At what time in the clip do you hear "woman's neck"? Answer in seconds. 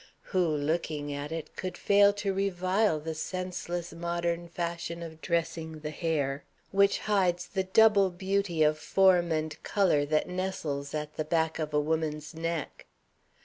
11.79-12.87